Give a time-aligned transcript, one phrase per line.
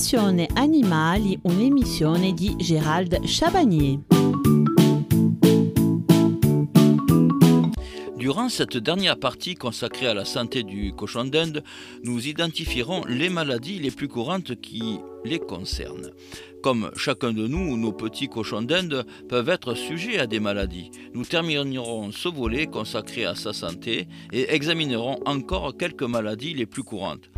[0.00, 3.98] Passione Animali, un'emissione di Gérald Chabagnier.
[8.16, 11.62] Durant cette dernière partie consacrée à la santé du cochon d'Inde,
[12.02, 16.12] nous identifierons les maladies les plus courantes qui les concernent.
[16.62, 20.90] Comme chacun de nous, nos petits cochons d'Inde peuvent être sujets à des maladies.
[21.12, 26.84] Nous terminerons ce volet consacré à sa santé et examinerons encore quelques maladies les plus
[26.84, 27.30] courantes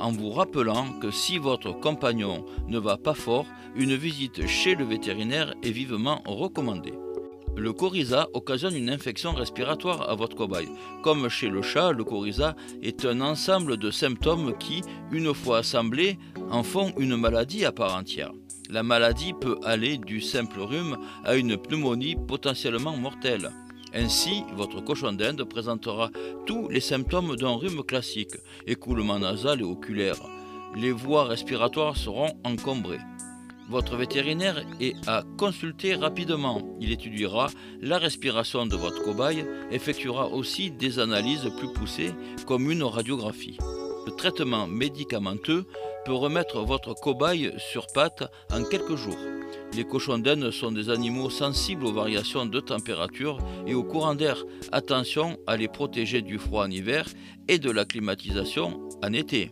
[0.00, 4.84] en vous rappelant que si votre compagnon ne va pas fort, une visite chez le
[4.84, 6.94] vétérinaire est vivement recommandée.
[7.56, 10.68] Le coryza occasionne une infection respiratoire à votre cobaye.
[11.02, 16.18] Comme chez le chat, le coryza est un ensemble de symptômes qui, une fois assemblés,
[16.50, 18.32] en font une maladie à part entière.
[18.68, 23.50] La maladie peut aller du simple rhume à une pneumonie potentiellement mortelle.
[23.98, 26.10] Ainsi, votre cochon d'Inde présentera
[26.44, 28.36] tous les symptômes d'un rhume classique,
[28.66, 30.20] écoulement nasal et oculaire.
[30.76, 33.00] Les voies respiratoires seront encombrées.
[33.70, 36.76] Votre vétérinaire est à consulter rapidement.
[36.78, 37.48] Il étudiera
[37.80, 42.12] la respiration de votre cobaye, effectuera aussi des analyses plus poussées
[42.46, 43.56] comme une radiographie.
[44.06, 45.64] Le traitement médicamenteux
[46.04, 49.35] peut remettre votre cobaye sur pattes en quelques jours.
[49.76, 54.42] Les cochons d'Inde sont des animaux sensibles aux variations de température et au courant d'air.
[54.72, 57.04] Attention à les protéger du froid en hiver
[57.46, 59.50] et de la climatisation en été.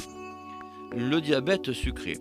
[0.97, 2.17] Le diabète sucré.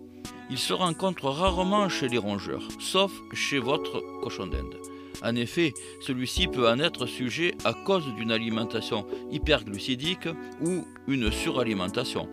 [0.50, 4.76] Il se rencontre rarement chez les rongeurs, sauf chez votre cochon d'Inde.
[5.22, 10.28] En effet, celui-ci peut en être sujet à cause d'une alimentation hyperglucidique
[10.60, 12.28] ou une suralimentation.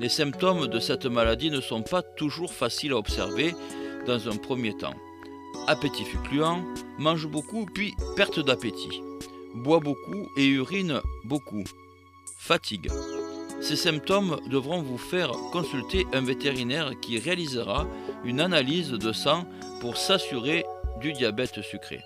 [0.00, 3.54] Les symptômes de cette maladie ne sont pas toujours faciles à observer
[4.06, 4.94] dans un premier temps.
[5.66, 6.62] Appétit fluctuant,
[6.98, 9.02] mange beaucoup puis perte d'appétit.
[9.54, 11.64] Boit beaucoup et urine beaucoup.
[12.38, 12.88] Fatigue.
[13.60, 17.86] Ces symptômes devront vous faire consulter un vétérinaire qui réalisera
[18.24, 19.46] une analyse de sang
[19.80, 20.64] pour s'assurer
[21.00, 22.00] du diabète sucré.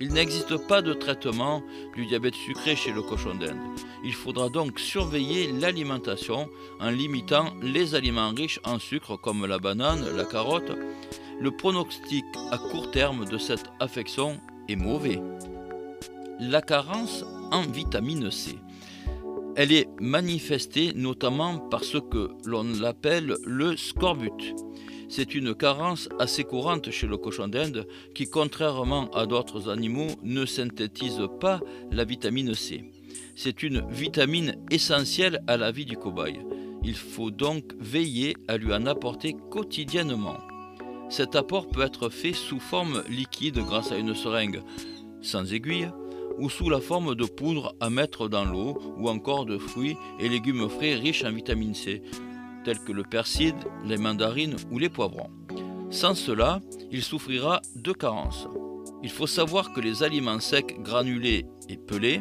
[0.00, 1.62] Il n'existe pas de traitement
[1.96, 3.58] du diabète sucré chez le cochon d'Inde.
[4.04, 6.48] Il faudra donc surveiller l'alimentation
[6.78, 10.70] en limitant les aliments riches en sucre comme la banane, la carotte.
[11.40, 15.20] Le pronostic à court terme de cette affection est mauvais.
[16.40, 18.56] La carence en vitamine C.
[19.54, 24.56] Elle est manifestée notamment par ce que l'on appelle le scorbut.
[25.08, 30.44] C'est une carence assez courante chez le cochon d'Inde qui, contrairement à d'autres animaux, ne
[30.44, 31.60] synthétise pas
[31.92, 32.90] la vitamine C.
[33.36, 36.40] C'est une vitamine essentielle à la vie du cobaye.
[36.82, 40.38] Il faut donc veiller à lui en apporter quotidiennement.
[41.10, 44.62] Cet apport peut être fait sous forme liquide grâce à une seringue
[45.22, 45.90] sans aiguille
[46.38, 50.28] ou sous la forme de poudre à mettre dans l'eau ou encore de fruits et
[50.28, 52.02] légumes frais riches en vitamine C,
[52.64, 53.54] tels que le persil,
[53.84, 55.30] les mandarines ou les poivrons.
[55.90, 56.60] Sans cela,
[56.92, 58.46] il souffrira de carences.
[59.02, 62.20] Il faut savoir que les aliments secs, granulés et pelés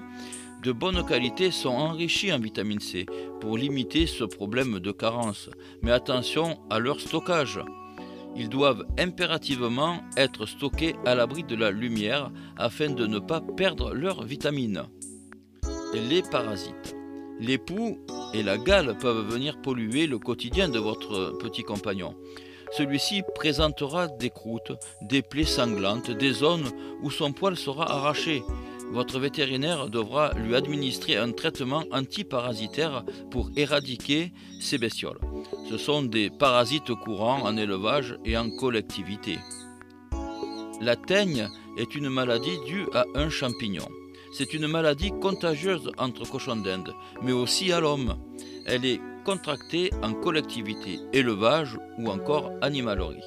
[0.63, 3.05] de bonne qualité sont enrichis en vitamine C
[3.39, 5.49] pour limiter ce problème de carence.
[5.83, 7.59] Mais attention à leur stockage.
[8.37, 13.93] Ils doivent impérativement être stockés à l'abri de la lumière afin de ne pas perdre
[13.93, 14.83] leurs vitamines.
[15.93, 16.95] Les parasites.
[17.39, 17.97] Les poux
[18.33, 22.15] et la gale peuvent venir polluer le quotidien de votre petit compagnon.
[22.71, 26.69] Celui-ci présentera des croûtes, des plaies sanglantes, des zones
[27.01, 28.43] où son poil sera arraché.
[28.91, 35.19] Votre vétérinaire devra lui administrer un traitement antiparasitaire pour éradiquer ces bestioles.
[35.69, 39.37] Ce sont des parasites courants en élevage et en collectivité.
[40.79, 43.87] La teigne est une maladie due à un champignon.
[44.31, 48.17] C'est une maladie contagieuse entre cochons d'Inde, mais aussi à l'homme.
[48.65, 53.23] Elle est contractée en collectivité, élevage ou encore animalerie.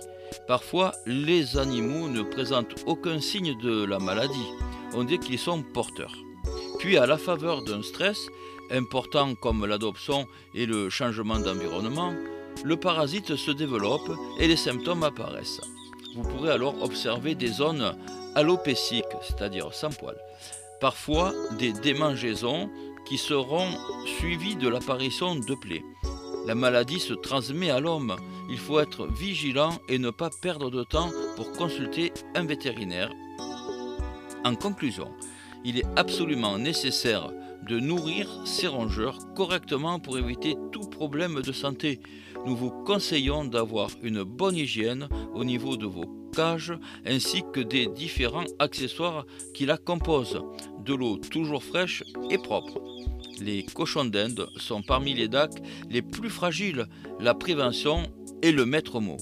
[0.47, 4.51] Parfois, les animaux ne présentent aucun signe de la maladie.
[4.95, 6.17] On dit qu'ils sont porteurs.
[6.81, 8.31] Puis, à la faveur d'un stress
[8.71, 12.15] important comme l'adoption et le changement d'environnement,
[12.65, 15.61] le parasite se développe et les symptômes apparaissent.
[16.15, 17.95] Vous pourrez alors observer des zones
[18.35, 20.17] alopéciques, c'est-à-dire sans poils.
[20.81, 22.71] Parfois des démangeaisons
[23.05, 23.69] qui seront
[24.19, 25.85] suivies de l'apparition de plaies.
[26.47, 28.17] La maladie se transmet à l'homme.
[28.49, 33.13] Il faut être vigilant et ne pas perdre de temps pour consulter un vétérinaire.
[34.47, 35.11] En conclusion,
[35.65, 37.31] il est absolument nécessaire
[37.69, 42.01] de nourrir ces rongeurs correctement pour éviter tout problème de santé.
[42.47, 46.73] Nous vous conseillons d'avoir une bonne hygiène au niveau de vos cages
[47.05, 50.43] ainsi que des différents accessoires qui la composent.
[50.85, 52.81] De l'eau toujours fraîche et propre.
[53.41, 55.53] Les cochons d'Inde sont parmi les DAC
[55.91, 56.87] les plus fragiles.
[57.21, 58.03] La prévention
[58.43, 59.19] est le maître mot.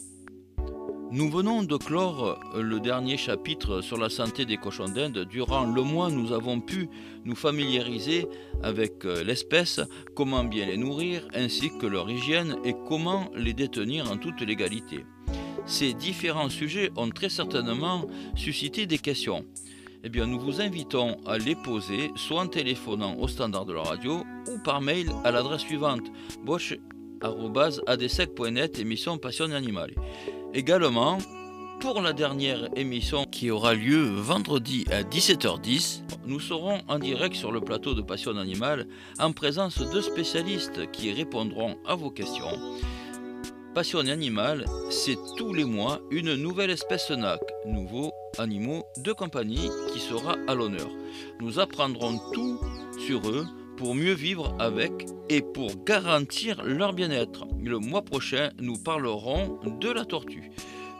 [1.10, 5.26] Nous venons de clore le dernier chapitre sur la santé des cochons d'Inde.
[5.30, 6.90] Durant le mois, nous avons pu
[7.24, 8.26] nous familiariser
[8.62, 9.80] avec l'espèce,
[10.14, 15.06] comment bien les nourrir, ainsi que leur hygiène et comment les détenir en toute légalité.
[15.64, 18.04] Ces différents sujets ont très certainement
[18.36, 19.46] suscité des questions.
[20.04, 23.80] Eh bien, nous vous invitons à les poser soit en téléphonant au standard de la
[23.82, 26.12] radio ou par mail à l'adresse suivante
[26.44, 29.94] bosch.adsec.net émission Passion Animale.
[30.54, 31.18] Également,
[31.80, 37.52] pour la dernière émission qui aura lieu vendredi à 17h10, nous serons en direct sur
[37.52, 38.86] le plateau de Passion Animale
[39.18, 42.50] en présence de spécialistes qui répondront à vos questions.
[43.74, 50.00] Passion Animale, c'est tous les mois une nouvelle espèce NAC, nouveaux animaux de compagnie qui
[50.00, 50.88] sera à l'honneur.
[51.40, 52.58] Nous apprendrons tout
[53.06, 53.46] sur eux
[53.78, 57.46] pour mieux vivre avec et pour garantir leur bien-être.
[57.62, 60.50] Le mois prochain, nous parlerons de la tortue.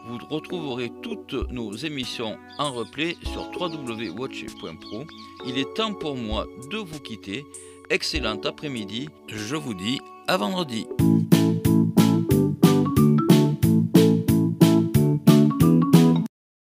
[0.06, 5.04] Vous retrouverez toutes nos émissions en replay sur www.watch.pro.
[5.46, 7.44] Il est temps pour moi de vous quitter.
[7.90, 9.08] Excellent après-midi.
[9.26, 9.98] Je vous dis
[10.28, 10.86] à vendredi.